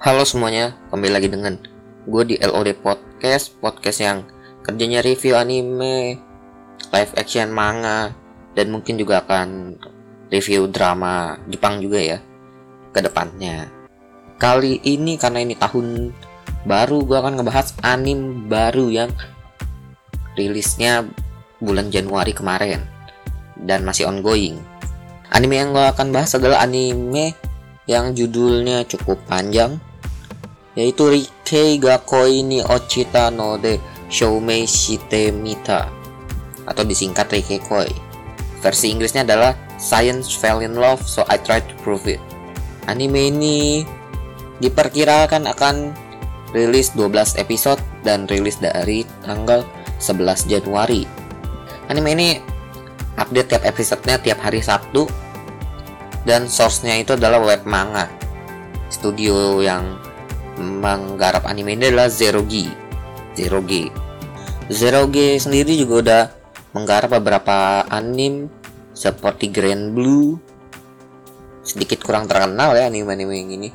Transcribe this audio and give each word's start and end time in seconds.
Halo 0.00 0.24
semuanya, 0.24 0.80
kembali 0.88 1.12
lagi 1.12 1.28
dengan 1.28 1.60
gue 2.08 2.22
di 2.24 2.40
LOD 2.40 2.72
Podcast 2.80 3.52
Podcast 3.60 4.00
yang 4.00 4.24
kerjanya 4.64 5.04
review 5.04 5.36
anime, 5.36 6.16
live 6.88 7.12
action 7.20 7.52
manga 7.52 8.08
Dan 8.56 8.72
mungkin 8.72 8.96
juga 8.96 9.20
akan 9.20 9.76
review 10.32 10.72
drama 10.72 11.36
Jepang 11.52 11.84
juga 11.84 12.00
ya 12.00 12.18
ke 12.96 13.04
depannya. 13.04 13.68
Kali 14.40 14.80
ini 14.88 15.20
karena 15.20 15.44
ini 15.44 15.52
tahun 15.60 16.16
baru 16.64 17.04
gue 17.04 17.20
akan 17.20 17.36
ngebahas 17.36 17.76
anime 17.84 18.48
baru 18.48 18.88
yang 18.88 19.12
rilisnya 20.32 21.04
bulan 21.60 21.92
Januari 21.92 22.32
kemarin 22.32 22.80
Dan 23.52 23.84
masih 23.84 24.08
ongoing. 24.08 24.64
Anime 25.28 25.60
yang 25.60 25.76
gue 25.76 25.84
akan 25.92 26.08
bahas 26.08 26.32
adalah 26.32 26.64
anime 26.64 27.36
yang 27.84 28.16
judulnya 28.16 28.88
cukup 28.88 29.20
panjang 29.28 29.76
yaitu 30.80 31.12
Rikei 31.12 31.76
Gakoi 31.76 32.40
ni 32.40 32.64
Ochita 32.64 33.28
no 33.28 33.60
de 33.60 33.76
Shoumei 34.08 34.64
Shite 34.64 35.28
Mita 35.28 35.92
atau 36.64 36.80
disingkat 36.88 37.28
Rikei 37.28 37.60
Koi. 37.60 37.92
Versi 38.64 38.88
Inggrisnya 38.88 39.28
adalah 39.28 39.52
Science 39.76 40.32
Fell 40.32 40.64
in 40.64 40.80
Love 40.80 41.04
So 41.04 41.28
I 41.28 41.36
Tried 41.36 41.68
to 41.68 41.76
Prove 41.84 42.08
It. 42.08 42.20
Anime 42.88 43.28
ini 43.28 43.84
diperkirakan 44.64 45.44
akan 45.52 45.92
rilis 46.56 46.96
12 46.96 47.36
episode 47.36 47.80
dan 48.00 48.24
rilis 48.24 48.56
dari 48.56 49.04
tanggal 49.24 49.60
11 50.00 50.48
Januari. 50.48 51.04
Anime 51.92 52.08
ini 52.16 52.28
update 53.20 53.52
tiap 53.52 53.64
episodenya 53.68 54.16
tiap 54.16 54.40
hari 54.40 54.64
Sabtu 54.64 55.04
dan 56.24 56.48
source-nya 56.48 57.00
itu 57.00 57.16
adalah 57.16 57.40
web 57.40 57.64
manga. 57.68 58.08
Studio 58.92 59.60
yang 59.60 60.09
menggarap 60.58 61.46
anime 61.46 61.78
ini 61.78 61.92
adalah 61.92 62.10
Zero 62.10 62.42
G. 62.42 62.66
Zero 63.38 63.62
G. 63.62 63.92
Zero 64.70 65.06
G 65.10 65.38
sendiri 65.38 65.74
juga 65.78 65.94
udah 66.02 66.22
menggarap 66.74 67.18
beberapa 67.18 67.86
anime 67.90 68.50
seperti 68.94 69.50
Grand 69.50 69.94
Blue. 69.94 70.38
Sedikit 71.62 72.02
kurang 72.02 72.26
terkenal 72.26 72.74
ya 72.74 72.90
anime-anime 72.90 73.34
yang 73.36 73.50
ini. 73.54 73.68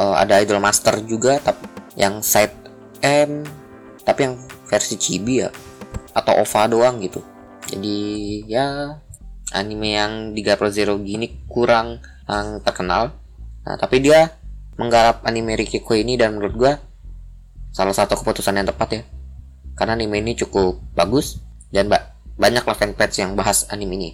Uh, 0.00 0.16
ada 0.16 0.40
Idol 0.40 0.62
Master 0.62 1.04
juga 1.04 1.36
tapi 1.36 1.68
yang 2.00 2.24
side 2.24 2.56
M 3.04 3.44
tapi 4.08 4.24
yang 4.24 4.34
versi 4.64 4.96
chibi 4.96 5.44
ya 5.44 5.52
atau 6.16 6.40
OVA 6.40 6.62
doang 6.68 6.96
gitu. 7.00 7.20
Jadi 7.68 7.98
ya 8.48 8.96
anime 9.52 9.88
yang 9.96 10.12
digarap 10.32 10.68
Zero 10.72 10.96
G 11.00 11.20
ini 11.20 11.28
kurang 11.48 12.00
yang 12.28 12.60
terkenal. 12.64 13.12
Nah, 13.62 13.76
tapi 13.78 14.02
dia 14.02 14.41
menggarap 14.76 15.24
anime 15.28 15.56
Rikiko 15.58 15.96
ini 15.96 16.16
dan 16.16 16.36
menurut 16.36 16.54
gua 16.56 16.72
salah 17.72 17.96
satu 17.96 18.20
keputusan 18.20 18.60
yang 18.60 18.68
tepat 18.68 18.88
ya. 18.92 19.02
Karena 19.72 19.96
anime 19.96 20.20
ini 20.20 20.36
cukup 20.36 20.84
bagus 20.92 21.40
dan 21.72 21.88
ba 21.88 22.12
banyak 22.36 22.64
lah 22.64 22.76
fanpage 22.76 23.20
yang 23.20 23.36
bahas 23.36 23.68
anime 23.72 23.96
ini. 23.96 24.10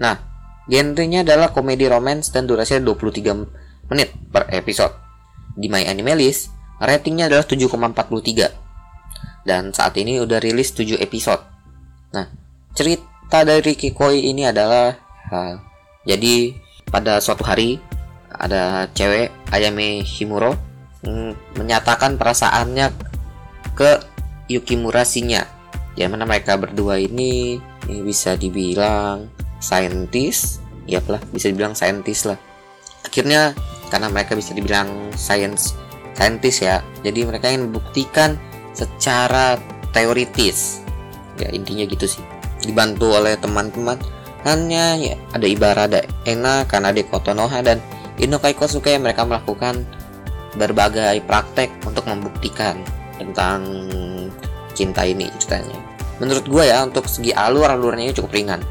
Nah 0.00 0.16
genrenya 0.64 1.24
adalah 1.24 1.52
komedi 1.52 1.88
romance 1.88 2.32
dan 2.32 2.48
durasinya 2.48 2.92
23 2.92 3.92
menit 3.92 4.08
per 4.32 4.48
episode. 4.52 4.92
Di 5.54 5.70
My 5.70 5.86
Anime 5.86 6.18
List 6.18 6.50
ratingnya 6.82 7.30
adalah 7.30 7.46
7,43 7.46 9.46
dan 9.46 9.70
saat 9.70 9.94
ini 10.00 10.18
udah 10.18 10.40
rilis 10.40 10.74
7 10.74 10.98
episode. 10.98 11.44
Nah 12.16 12.26
cerita 12.74 13.44
dari 13.44 13.76
Kikoi 13.76 14.32
ini 14.32 14.48
adalah 14.48 14.96
uh, 15.30 15.54
jadi 16.04 16.56
pada 16.88 17.20
suatu 17.20 17.44
hari 17.44 17.78
ada 18.34 18.90
cewek 18.92 19.30
Ayame 19.50 20.02
Himuro 20.02 20.58
mm, 21.06 21.58
menyatakan 21.58 22.18
perasaannya 22.18 22.90
ke 23.74 24.02
Yukimura 24.50 25.06
Shinya 25.06 25.54
yang 25.94 26.10
mana 26.14 26.26
mereka 26.26 26.58
berdua 26.58 26.98
ini, 26.98 27.62
bisa 27.86 28.34
dibilang 28.34 29.30
saintis. 29.62 30.58
Ya 30.84 31.00
lah 31.06 31.22
bisa 31.32 31.48
dibilang 31.48 31.72
saintis 31.72 32.28
lah. 32.28 32.36
Akhirnya 33.06 33.56
karena 33.88 34.10
mereka 34.10 34.36
bisa 34.36 34.52
dibilang 34.52 35.14
science 35.14 35.72
saintis 36.14 36.62
ya 36.62 36.82
jadi 37.02 37.26
mereka 37.26 37.50
ingin 37.50 37.70
membuktikan 37.70 38.36
secara 38.74 39.56
teoritis. 39.94 40.82
Ya 41.38 41.48
intinya 41.54 41.86
gitu 41.86 42.04
sih. 42.10 42.22
Dibantu 42.66 43.14
oleh 43.14 43.38
teman-teman. 43.38 43.96
Hanya 44.44 44.92
ya 45.00 45.16
ada 45.32 45.48
Ibarada 45.48 46.04
Ena 46.28 46.68
Kanade 46.68 47.08
Kotonoha 47.08 47.64
dan 47.64 47.80
Inokai 48.14 48.54
Kosuke 48.54 48.94
mereka 49.02 49.26
melakukan 49.26 49.82
berbagai 50.54 51.18
praktek 51.26 51.82
untuk 51.82 52.06
membuktikan 52.06 52.78
tentang 53.18 53.62
cinta 54.74 55.02
ini 55.02 55.26
ceritanya. 55.38 55.74
Menurut 56.22 56.46
gue 56.46 56.64
ya 56.70 56.86
untuk 56.86 57.10
segi 57.10 57.34
alur 57.34 57.66
alurnya 57.66 58.14
cukup 58.14 58.30
ringan. 58.34 58.62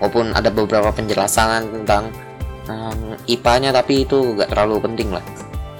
Walaupun 0.00 0.32
ada 0.32 0.48
beberapa 0.48 0.88
penjelasan 0.96 1.68
tentang 1.68 2.08
um, 2.72 3.12
IPA-nya 3.28 3.76
tapi 3.76 4.08
itu 4.08 4.32
gak 4.32 4.48
terlalu 4.48 4.80
penting 4.80 5.12
lah. 5.12 5.24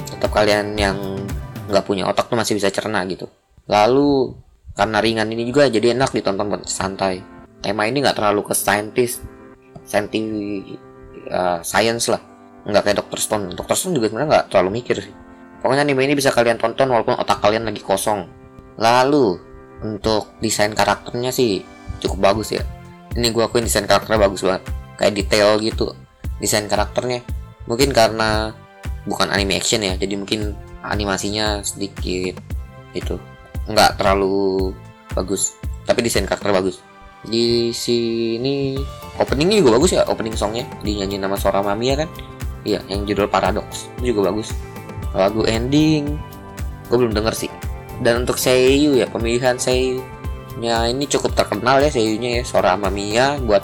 Tetap 0.04 0.28
kalian 0.28 0.76
yang 0.76 0.96
nggak 1.72 1.86
punya 1.86 2.04
otak 2.04 2.28
tuh 2.28 2.36
masih 2.36 2.60
bisa 2.60 2.68
cerna 2.68 3.00
gitu. 3.08 3.24
Lalu 3.64 4.36
karena 4.76 5.00
ringan 5.00 5.32
ini 5.32 5.48
juga 5.48 5.72
jadi 5.72 5.96
enak 5.96 6.12
ditonton 6.12 6.68
santai. 6.68 7.24
Tema 7.64 7.88
ini 7.88 8.04
nggak 8.04 8.20
terlalu 8.20 8.44
ke 8.44 8.52
saintis, 8.52 9.24
scientific 9.88 10.76
uh, 11.32 11.64
science 11.64 12.12
lah 12.12 12.29
nggak 12.66 12.82
kayak 12.84 12.96
Doctor 13.00 13.18
Stone. 13.20 13.44
Doctor 13.56 13.76
Stone 13.76 13.94
juga 13.96 14.12
sebenarnya 14.12 14.28
nggak 14.28 14.44
terlalu 14.52 14.70
mikir 14.82 14.96
sih. 15.00 15.14
Pokoknya 15.60 15.84
anime 15.84 16.08
ini 16.08 16.16
bisa 16.16 16.32
kalian 16.32 16.56
tonton 16.56 16.88
walaupun 16.88 17.16
otak 17.20 17.40
kalian 17.44 17.68
lagi 17.68 17.84
kosong. 17.84 18.24
Lalu 18.80 19.36
untuk 19.84 20.36
desain 20.40 20.72
karakternya 20.72 21.32
sih 21.32 21.64
cukup 22.00 22.32
bagus 22.32 22.56
ya. 22.56 22.64
Ini 23.16 23.28
gue 23.32 23.44
akuin 23.44 23.68
desain 23.68 23.84
karakternya 23.84 24.20
bagus 24.20 24.40
banget. 24.44 24.62
Kayak 24.96 25.12
detail 25.16 25.50
gitu 25.60 25.92
desain 26.40 26.64
karakternya. 26.68 27.20
Mungkin 27.68 27.92
karena 27.92 28.56
bukan 29.04 29.32
anime 29.32 29.56
action 29.56 29.80
ya 29.84 29.96
jadi 29.96 30.16
mungkin 30.16 30.56
animasinya 30.80 31.60
sedikit 31.60 32.40
itu. 32.96 33.20
Nggak 33.68 34.00
terlalu 34.00 34.72
bagus 35.12 35.56
tapi 35.84 36.00
desain 36.00 36.24
karakter 36.24 36.56
bagus. 36.56 36.80
Di 37.20 37.68
sini 37.76 38.80
openingnya 39.20 39.60
juga 39.60 39.76
bagus 39.76 39.92
ya 39.92 40.08
opening 40.08 40.36
songnya. 40.40 40.64
Dinyanyi 40.80 41.20
nama 41.20 41.36
Sora 41.36 41.60
Mami 41.60 41.92
ya 41.92 42.00
kan 42.00 42.08
Iya, 42.64 42.84
yang 42.92 43.08
judul 43.08 43.26
Paradox 43.30 43.88
itu 44.00 44.12
juga 44.12 44.32
bagus. 44.32 44.52
Lagu 45.16 45.42
ending, 45.48 46.20
gue 46.86 46.96
belum 46.96 47.16
denger 47.16 47.34
sih. 47.34 47.50
Dan 48.00 48.24
untuk 48.24 48.40
seiyu 48.40 48.96
ya 48.96 49.08
pemilihan 49.08 49.56
seiyunya 49.60 50.88
ini 50.88 51.04
cukup 51.04 51.36
terkenal 51.36 51.84
ya 51.84 51.92
seiyunya 51.92 52.40
ya 52.40 52.42
Sora 52.44 52.76
Mamiya 52.76 53.40
buat 53.44 53.60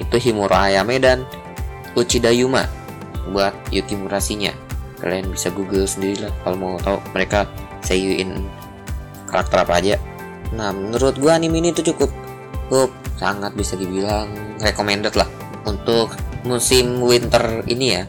itu 0.00 0.16
Himura 0.16 0.72
Ayame 0.72 0.96
dan 0.96 1.28
Uchida 1.92 2.32
Yuma 2.32 2.64
buat 3.28 3.52
Yuki 3.68 4.00
Murashinya. 4.00 4.56
Kalian 5.00 5.32
bisa 5.32 5.52
google 5.52 5.84
sendiri 5.84 6.28
lah 6.28 6.32
kalau 6.44 6.56
mau 6.56 6.74
tahu 6.80 7.00
mereka 7.12 7.44
seiyuin 7.84 8.48
karakter 9.28 9.64
apa 9.64 9.74
aja. 9.76 9.96
Nah 10.56 10.72
menurut 10.72 11.16
gue 11.20 11.28
anime 11.28 11.60
ini 11.60 11.72
tuh 11.72 11.84
cukup 11.92 12.08
cukup 12.68 12.90
sangat 13.20 13.52
bisa 13.52 13.76
dibilang 13.76 14.30
recommended 14.62 15.12
lah 15.18 15.28
untuk 15.68 16.16
musim 16.44 17.00
winter 17.04 17.64
ini 17.68 17.86
ya. 18.00 18.04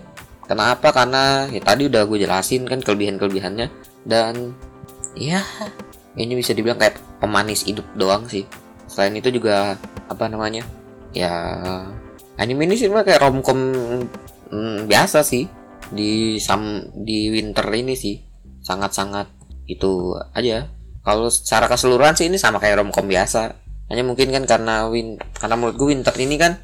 Kenapa? 0.48 0.92
Karena 0.92 1.48
ya 1.48 1.62
tadi 1.64 1.88
udah 1.88 2.04
gue 2.04 2.28
jelasin 2.28 2.68
kan 2.68 2.84
kelebihan 2.84 3.16
kelebihannya 3.16 3.72
dan 4.04 4.52
ya 5.16 5.40
ini 6.20 6.36
bisa 6.36 6.52
dibilang 6.52 6.80
kayak 6.80 7.00
pemanis 7.24 7.64
hidup 7.64 7.88
doang 7.96 8.28
sih. 8.28 8.44
Selain 8.88 9.16
itu 9.16 9.32
juga 9.32 9.80
apa 10.12 10.28
namanya 10.28 10.68
ya 11.16 11.32
anime 12.36 12.68
ini 12.68 12.76
sih 12.76 12.92
kayak 12.92 13.24
romcom 13.24 13.60
hmm, 14.52 14.92
biasa 14.92 15.24
sih. 15.24 15.48
Di 15.92 16.40
sam 16.40 16.88
di 16.96 17.28
winter 17.32 17.68
ini 17.72 17.96
sih 17.96 18.20
sangat-sangat 18.64 19.28
itu 19.68 20.16
aja. 20.36 20.68
Kalau 21.02 21.32
secara 21.32 21.66
keseluruhan 21.66 22.14
sih 22.14 22.28
ini 22.28 22.36
sama 22.36 22.60
kayak 22.60 22.84
romcom 22.84 23.08
biasa. 23.08 23.56
Hanya 23.92 24.08
mungkin 24.08 24.32
kan 24.32 24.44
karena 24.48 24.88
win 24.88 25.20
karena 25.36 25.56
menurut 25.60 25.76
gue 25.76 25.88
winter 25.96 26.16
ini 26.16 26.36
kan 26.40 26.60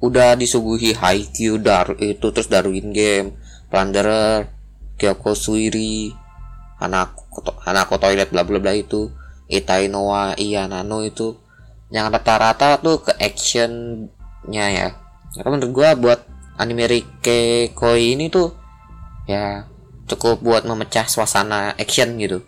udah 0.00 0.36
disuguhi 0.36 0.96
Haikyuu 0.96 1.60
dar 1.60 1.92
itu 2.00 2.32
terus 2.32 2.48
Darwin 2.48 2.90
Game, 2.90 3.36
Plunderer, 3.68 4.48
Kyoko 4.96 5.36
Suiri, 5.36 6.12
Hanako, 6.80 7.56
Hanako 7.64 8.00
Toilet 8.00 8.32
bla 8.32 8.42
bla 8.44 8.58
bla 8.58 8.72
itu, 8.72 9.12
Itai 9.46 9.92
Noa 9.92 10.32
iya 10.40 10.64
Nano 10.64 11.04
itu 11.04 11.36
yang 11.92 12.08
rata-rata 12.08 12.80
tuh 12.80 13.04
ke 13.04 13.12
actionnya 13.18 14.66
ya. 14.72 14.88
Karena 15.36 15.48
menurut 15.54 15.72
gua 15.74 15.88
buat 15.94 16.20
anime 16.56 16.86
Rike 16.86 17.72
Koi 17.76 18.16
ini 18.16 18.32
tuh 18.32 18.54
ya 19.28 19.68
cukup 20.10 20.42
buat 20.42 20.62
memecah 20.66 21.06
suasana 21.06 21.76
action 21.76 22.16
gitu. 22.18 22.42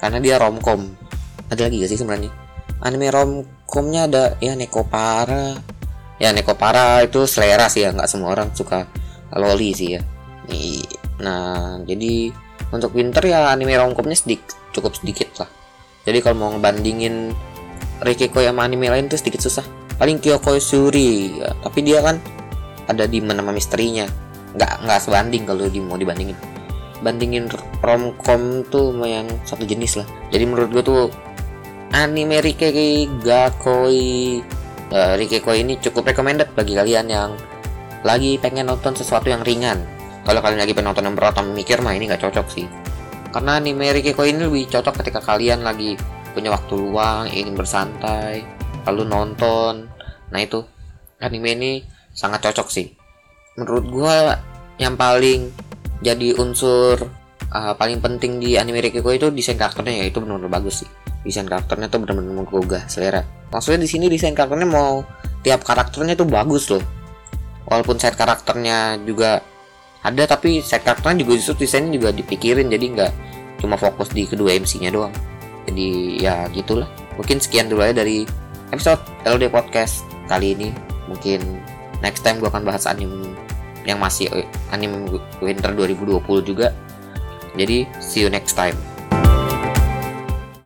Karena 0.00 0.18
dia 0.18 0.38
romcom. 0.40 0.92
Ada 1.52 1.68
lagi 1.68 1.84
gak 1.84 1.90
sih 1.92 2.00
sebenarnya? 2.00 2.32
Anime 2.82 3.12
romcomnya 3.12 4.08
ada 4.08 4.24
ya 4.40 4.56
Nekopara, 4.56 5.60
ya 6.22 6.30
nekopara 6.30 7.02
itu 7.02 7.26
selera 7.26 7.66
sih 7.66 7.82
ya 7.82 7.90
nggak 7.90 8.06
semua 8.06 8.38
orang 8.38 8.54
suka 8.54 8.86
loli 9.34 9.74
sih 9.74 9.98
ya. 9.98 10.00
Nah 11.18 11.82
jadi 11.82 12.30
untuk 12.70 12.94
winter 12.94 13.26
ya 13.26 13.50
anime 13.50 13.74
romcomnya 13.74 14.14
sedikit 14.14 14.54
cukup 14.70 14.94
sedikit 14.94 15.34
lah. 15.42 15.50
Jadi 16.06 16.18
kalau 16.22 16.36
mau 16.38 16.50
ngebandingin 16.54 17.34
Rikiko 18.02 18.42
sama 18.42 18.66
anime 18.66 18.90
lain 18.90 19.10
tuh 19.10 19.18
sedikit 19.18 19.42
susah. 19.42 19.66
Paling 19.98 20.18
Kyoko 20.18 20.58
Suri 20.58 21.38
ya, 21.38 21.54
tapi 21.62 21.86
dia 21.86 22.02
kan 22.02 22.18
ada 22.90 23.06
di 23.06 23.22
mana 23.22 23.42
misterinya. 23.50 24.06
Nggak 24.58 24.72
nggak 24.82 24.98
sebanding 25.02 25.42
kalau 25.46 25.70
di 25.70 25.78
mau 25.78 25.94
dibandingin. 25.94 26.34
Bandingin 27.02 27.46
romcom 27.82 28.66
tuh 28.70 28.94
yang 29.06 29.26
satu 29.46 29.62
jenis 29.62 30.02
lah. 30.02 30.06
Jadi 30.34 30.42
menurut 30.46 30.70
gue 30.70 30.82
tuh 30.82 31.02
anime 31.94 32.42
Rikeki 32.42 33.22
Gakoi 33.22 34.42
uh, 34.92 35.14
Rikeko 35.16 35.56
ini 35.56 35.80
cukup 35.80 36.12
recommended 36.12 36.52
bagi 36.52 36.76
kalian 36.76 37.08
yang 37.08 37.30
lagi 38.04 38.36
pengen 38.36 38.68
nonton 38.68 38.92
sesuatu 38.92 39.32
yang 39.32 39.40
ringan. 39.42 39.80
Kalau 40.22 40.38
kalian 40.38 40.60
lagi 40.62 40.76
pengen 40.76 40.94
nonton 40.94 41.08
yang 41.08 41.16
berat 41.18 41.34
mikir 41.42 41.82
mah 41.82 41.96
ini 41.96 42.06
nggak 42.06 42.22
cocok 42.22 42.46
sih. 42.52 42.66
Karena 43.32 43.58
anime 43.58 43.88
Rikeko 43.90 44.22
ini 44.28 44.44
lebih 44.44 44.68
cocok 44.68 45.02
ketika 45.02 45.24
kalian 45.24 45.64
lagi 45.64 45.96
punya 46.36 46.52
waktu 46.52 46.72
luang 46.76 47.26
ingin 47.32 47.56
bersantai 47.56 48.44
lalu 48.86 49.02
nonton. 49.08 49.88
Nah 50.30 50.40
itu 50.40 50.62
anime 51.18 51.56
ini 51.56 51.72
sangat 52.12 52.44
cocok 52.44 52.68
sih. 52.68 52.92
Menurut 53.56 53.84
gua 53.88 54.36
yang 54.76 54.94
paling 54.96 55.48
jadi 56.02 56.36
unsur 56.36 56.98
uh, 57.54 57.72
paling 57.78 58.02
penting 58.02 58.42
di 58.42 58.58
anime 58.58 58.82
Rikiko 58.82 59.10
itu 59.14 59.30
desain 59.30 59.56
karakternya 59.56 60.02
ya 60.02 60.04
itu 60.10 60.18
benar-benar 60.18 60.50
bagus 60.50 60.82
sih 60.82 60.90
desain 61.22 61.46
karakternya 61.46 61.86
tuh 61.86 62.02
benar-benar 62.02 62.34
menggugah 62.42 62.82
selera. 62.90 63.22
Maksudnya 63.50 63.86
di 63.86 63.88
sini 63.90 64.06
desain 64.10 64.34
karakternya 64.34 64.68
mau 64.68 65.06
tiap 65.42 65.62
karakternya 65.62 66.18
tuh 66.18 66.26
bagus 66.26 66.70
loh. 66.70 66.82
Walaupun 67.66 67.98
set 67.98 68.18
karakternya 68.18 68.98
juga 69.06 69.42
ada 70.02 70.22
tapi 70.26 70.58
set 70.62 70.82
karakternya 70.82 71.22
juga 71.22 71.32
justru 71.38 71.62
desainnya 71.62 71.94
juga 71.94 72.10
dipikirin 72.10 72.66
jadi 72.66 72.86
nggak 72.90 73.12
cuma 73.62 73.78
fokus 73.78 74.10
di 74.10 74.26
kedua 74.26 74.58
MC-nya 74.58 74.90
doang. 74.90 75.14
Jadi 75.70 76.18
ya 76.18 76.50
gitulah. 76.50 76.90
Mungkin 77.14 77.38
sekian 77.38 77.70
dulu 77.70 77.86
aja 77.86 78.02
dari 78.02 78.26
episode 78.74 78.98
LD 79.22 79.46
Podcast 79.54 80.02
kali 80.26 80.58
ini. 80.58 80.74
Mungkin 81.06 81.38
next 82.02 82.26
time 82.26 82.42
gue 82.42 82.50
akan 82.50 82.66
bahas 82.66 82.90
anime 82.90 83.30
yang 83.86 84.02
masih 84.02 84.26
anime 84.74 85.06
winter 85.38 85.70
2020 85.70 86.18
juga. 86.42 86.74
Jadi 87.54 87.86
see 88.02 88.26
you 88.26 88.30
next 88.32 88.58
time 88.58 88.74